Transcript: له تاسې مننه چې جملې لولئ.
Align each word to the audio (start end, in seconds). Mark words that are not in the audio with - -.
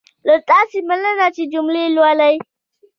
له 0.27 0.35
تاسې 0.49 0.77
مننه 0.87 1.27
چې 1.35 1.43
جملې 1.53 1.83
لولئ. 1.95 2.35